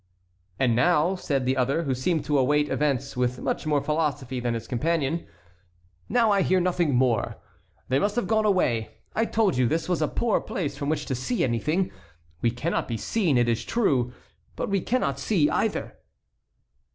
"And 0.57 0.75
now," 0.75 1.13
said 1.13 1.45
the 1.45 1.55
other, 1.55 1.83
who 1.83 1.93
seemed 1.93 2.25
to 2.25 2.39
await 2.39 2.69
events 2.69 3.15
with 3.15 3.37
much 3.39 3.67
more 3.67 3.83
philosophy 3.83 4.39
than 4.39 4.55
his 4.55 4.67
companion, 4.67 5.27
"now 6.09 6.31
I 6.31 6.41
hear 6.41 6.59
nothing 6.59 6.95
more; 6.95 7.37
they 7.87 7.99
must 7.99 8.15
have 8.15 8.25
gone 8.25 8.45
away. 8.45 8.97
I 9.13 9.25
told 9.25 9.57
you 9.57 9.67
this 9.67 9.87
was 9.87 10.01
a 10.01 10.07
poor 10.07 10.41
place 10.41 10.75
from 10.75 10.89
which 10.89 11.05
to 11.05 11.13
see 11.13 11.43
anything. 11.43 11.91
We 12.41 12.49
cannot 12.49 12.87
be 12.87 12.97
seen, 12.97 13.37
it 13.37 13.47
is 13.47 13.63
true; 13.63 14.11
but 14.55 14.69
we 14.69 14.81
cannot 14.81 15.19
see, 15.19 15.51
either." 15.51 15.95